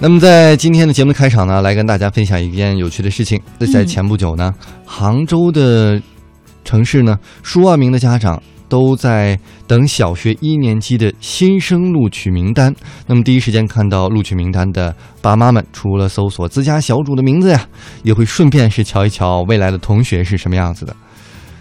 [0.00, 3.40] 那么在今天的节目开场呢，来跟大家分享一件有趣的事情。
[3.58, 4.52] 那在前不久呢，
[4.84, 6.00] 杭州的
[6.62, 12.74] 城市呢，数万名的家长都在等小学一年级的新生录取名单。
[13.06, 17.66] 那么第一时间看到录取名单的爸妈们，除了搜索自家小主的名字呀，
[18.02, 20.94] 也会顺便是瞧一瞧未来的同学是什么样子的。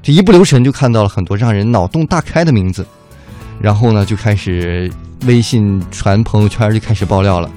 [0.00, 2.86] 这一不留神就看到了很多让人脑洞大开的名字，
[3.60, 4.88] 然后呢，就开始
[5.26, 7.50] 微信传朋友圈就开始爆料了。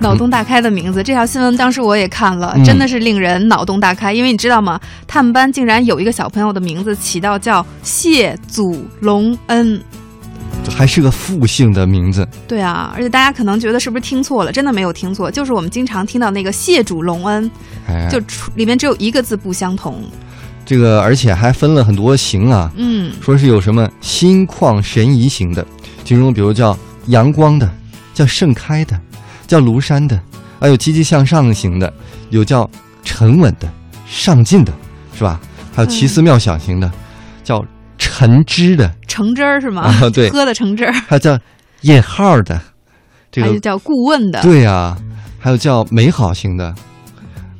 [0.00, 4.12] 脑洞大开的名字，这条新闻当时我也看了，嗯真的是令人脑洞大开。
[4.12, 4.80] 因为你知道吗？
[5.06, 9.80] 他们班竟然有一个小朋友的名字起到叫谢祖隆恩。
[10.68, 14.52] 还是个复姓的名字，对啊，而且大家可能觉得是不是听错了？
[14.52, 17.50] 真的没有听错，就是我们经常听到那个谢主隆恩，
[17.88, 20.02] 哎，就出里面只有一个字不相同。
[20.64, 25.66] 这个，而且还分了很多型啊，嗯，说是有什么心旷神怡型的，
[26.04, 27.68] 其中比如叫阳光的，
[28.12, 28.98] 叫盛开的，
[29.50, 30.16] 叫庐山的，
[30.60, 31.92] 还有积极向上型的，
[32.28, 32.70] 有叫
[33.02, 33.68] 沉稳的、
[34.06, 34.72] 上进的，
[35.12, 35.40] 是吧？
[35.74, 36.88] 还有奇思妙想型的，
[37.42, 37.60] 叫
[37.98, 39.82] 橙汁的，橙汁儿是吗？
[39.82, 40.30] 啊对。
[40.30, 41.36] 喝的橙汁儿，还有叫
[41.80, 42.60] 引号的，
[43.32, 44.40] 这个还有叫顾问的。
[44.40, 44.96] 对呀、
[45.40, 46.72] 还有叫美好型的，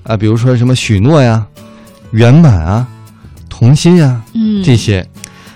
[0.05, 1.45] 啊，比如说什么许诺呀、
[2.13, 2.87] 圆满啊、
[3.49, 5.05] 童心呀嗯，这些，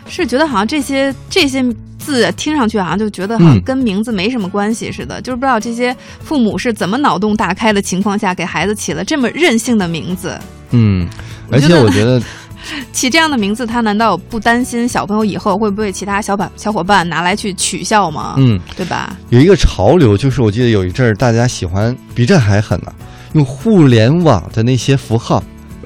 [0.08, 1.62] 是觉得好像这些这些
[2.04, 10.38] 字听上去好像就觉得好像嗯跟名字没什么关系似的，就是不知道这些父母是怎么脑洞大开的情况下给孩子起了这么任性的名字。
[10.70, 11.08] 嗯，
[11.50, 12.20] 而且我觉得，
[12.92, 18.34] 起这样的名字，他难道不担心小朋友以后会不会其他小板小伙伴拿来去取笑吗？
[18.38, 19.16] 嗯，对吧？
[19.30, 22.92] 有一个潮流，就是我记得有一阵儿大家喜欢比这还狠呢、
[23.34, 25.42] 用互联网的那些符号，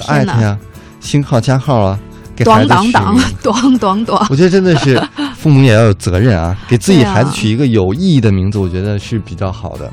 [0.07, 0.57] 艾特呀、
[1.01, 1.99] 星号、加号啊，
[2.37, 3.29] 给孩咣子当当取名。
[3.43, 4.27] 咣咣咣。
[4.31, 5.03] 我觉得真的是
[5.39, 9.89] 父母也要有责任啊，给自己孩子取一个有意义的名字，我觉得是比较好的。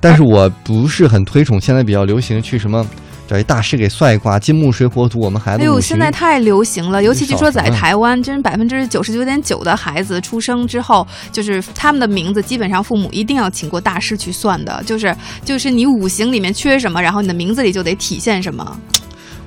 [0.00, 2.86] 但是我不是很推崇现在比较流行去什么
[3.26, 15.12] 找一大师给算一卦，金木水火土，我们孩子哎呦，现在太流行了，尤其据说在台湾，真百分之九十九点九的孩子出生之后，就是他们的名字，基本上父母一定要请过大师去算的，就是
[15.44, 18.78] 就是你五行里面缺什么，然后你的名字里就得体现什么。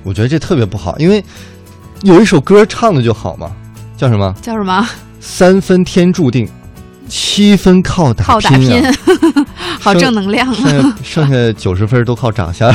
[0.02, 1.24] 我觉得这特别不好，因为
[2.02, 3.50] 有一首歌唱的就好嘛，
[3.96, 4.34] 叫什么？
[4.42, 4.86] 叫什么？
[5.20, 6.48] 三分天注定，
[7.08, 8.92] 七分靠打靠打拼拼啊！，
[9.78, 10.96] 好正能量剩啊！
[11.02, 12.72] 下剩下九十分都靠长相。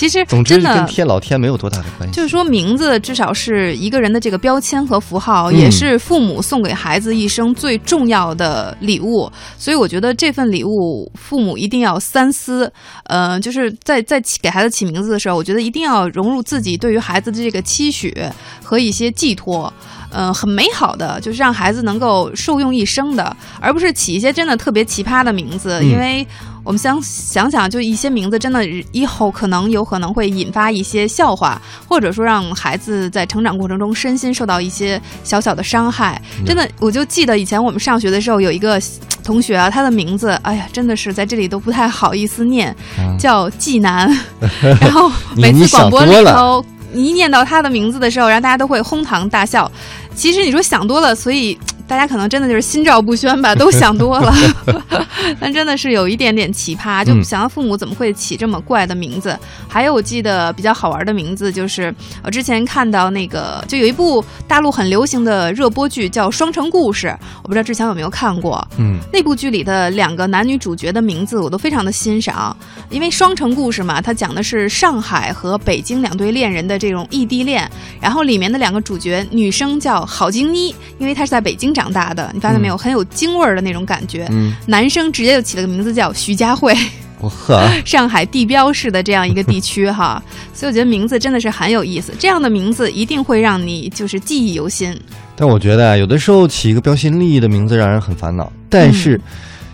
[0.00, 0.58] 其实总之。
[0.60, 2.14] 跟天老天没有多大的关系。
[2.14, 9.30] 就是说，名字至少是一个人的这个标签和符号，嗯也是父母送给孩子一生最重要的礼物。
[9.58, 12.72] 所以，我觉得这份礼物，父母一定要三思。
[13.04, 18.14] 呃，就是在在起给孩子起名字的时候，我觉得一定要融入自己对于孩子的这个期许
[18.62, 19.72] 和一些寄托。
[20.12, 26.26] 呃，很美好的，就是让孩子能够受用一生的，而不是起一些真的特别奇葩的名字，嗯因为
[26.64, 36.20] 我们想想想，就一些名字真的以后可能有可能会引发一些笑话，或者说让孩子在成长过程中身心受到一些小小的伤害。
[36.38, 38.80] 嗯真的，我就记得以前我们上学的时候有一个
[39.22, 44.10] 同学啊，他的名字，哎呀，真的是在这里都不太好意思念，啊叫纪南。
[44.80, 49.70] 然后 每次广播里头，你一念到他的名字的时候，然后大家都会哄堂大笑。
[50.14, 51.56] 其实你说想多了，所以
[51.90, 54.32] 大家可能真的就是心照不宣吧，都想多了。
[55.40, 59.36] 但真的是有一点点奇葩，就嗯想到父母怎么会起这么怪的名字。
[59.68, 61.92] 还有我记得比较好玩的名字，就是
[62.22, 67.08] 我之前看到那个，就有一部大陆很流行的热播剧叫《双城故事》，
[67.42, 68.64] 我不知道志强有没有看过。
[68.78, 72.56] 嗯，那部剧里的两个男女主角的名字我都非常的欣赏，
[72.88, 77.68] 因为双城故事嘛，它讲的是上海和北京两对恋人的这种异地恋，
[78.00, 84.26] 然后里面的两个主角，女生叫郝晶妮，因为她是在北京长大的，你发现没有，很有京味儿的那种感觉。
[84.32, 86.76] 嗯，男生直接就起了个名字叫徐家汇，
[87.20, 90.20] 我呵， 上海地标式的这样一个地区哈，
[90.52, 94.98] 所以我觉得名字真的是很有意思，这样的名字一定会让你就是记忆犹新。
[95.36, 99.22] 但我觉得啊，有的时候起一个标新立异的名字让人很烦恼，但是、嗯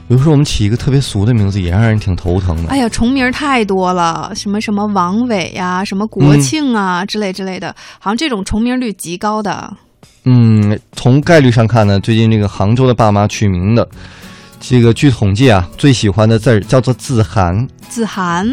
[0.09, 2.69] 有时候我们起一个特别俗的名字也让人挺头疼的。
[2.69, 9.77] 哎呀，重名太多了，什么什么王伟呀、什么国庆啊、之类之类的，好像这种重名率极高的。
[10.25, 13.87] 嗯，从概率上看呢，最近这个杭州的爸妈取名的，
[14.59, 18.45] 这个据统计啊，最喜欢的字儿叫做子涵，子涵，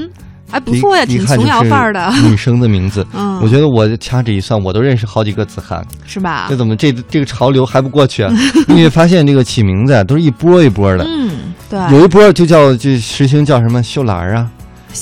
[0.52, 2.14] 哎，不错呀，一挺琼瑶范儿的。
[2.30, 5.84] 女生的名字，嗯，我觉得我掐指一算，我都认识好几个子涵。
[6.06, 6.56] 是吧这？
[6.56, 8.32] 怎么这这个潮流还不过去啊？
[8.70, 14.48] 你会发现这个起名字啊，都是一波一波的，嗯，对，有一波就叫就实行叫什么秀兰儿啊、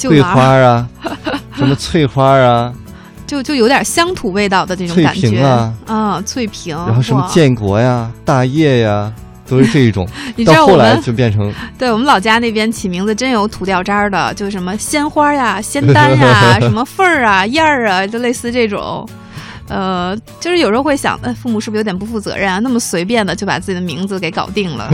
[0.03, 0.87] 桂花儿啊、
[1.57, 2.71] 什么翠花儿啊，
[3.31, 9.09] 就就有点乡土味道的这种感觉屏啊啊，翠屏，然后什么建国呀、大业呀，
[9.47, 10.05] 都是这一种。
[10.35, 11.49] 你知道后来们就变成
[11.79, 19.07] 对我们老家那边起名字真有土掉渣儿的，就什么鲜花呀、仙丹呀、 什么凤儿啊、燕儿啊，就类似这种。
[19.69, 22.59] 呃，就是有时候会想，呃，父母是不是有点不负责任啊？
[22.59, 24.91] 那么随便的就把自己的名字给搞定了。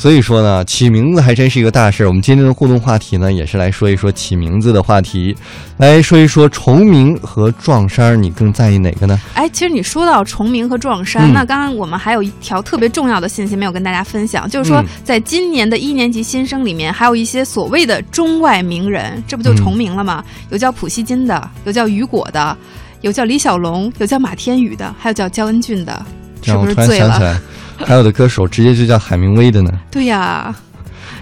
[0.00, 2.08] 所以说呢，起名字还真是一个大事儿。
[2.08, 5.36] 我们今天的互动话题呢，也是来说一说起名字的话题，
[5.76, 9.20] 来说一说重名和撞衫，你更在意哪个呢？
[9.34, 20.24] 哎，其实你说到重名和撞衫，嗯那刚刚我们还有一条特别重要的信息没有跟大家分享，就是说嗯，在今年的一年级新生里面，还有一些所谓的中外名人，这不就重名了吗？
[20.48, 22.56] 有叫普希金的，有叫雨果的，
[23.02, 26.02] 有叫李小龙，有叫马天宇的，还有叫焦恩俊的，
[26.40, 27.38] 是不是醉了？
[27.84, 29.70] 还有的歌手直接就叫海明威的呢。
[29.90, 30.54] 对呀，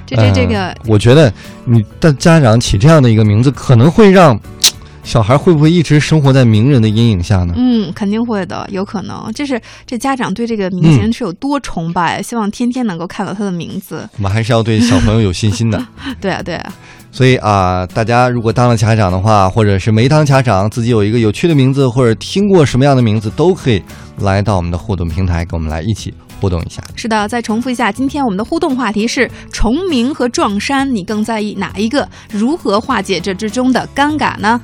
[0.06, 1.32] 这这这个呃，我觉得
[1.64, 4.38] 你的家长起这样的一个名字，可能会让
[5.02, 7.54] 小孩会不会一直生活在名人的阴影下呢？
[7.56, 9.30] 嗯，肯定会的，有可能。
[9.34, 14.06] 这是这家长对这个明嗯星是有多崇拜，希望天天能够看到他的名字。
[14.16, 15.82] 我们还是要对小朋友有信心的。
[16.20, 16.72] 对啊，对啊，
[17.10, 23.82] 所以啊、大家如果当了家长的话，或者是没当家长，自己有一个有趣的名字，或者听过什么样的名字，都可以
[24.18, 26.82] 来到我们的互动平台，跟我们来一起互动一下。
[26.96, 27.28] 是的。
[27.28, 32.08] 再重复一下，今天我们的互动话题是重名和撞衫，你更在意哪一个？
[32.30, 34.60] 如何化解这之中的尴尬呢？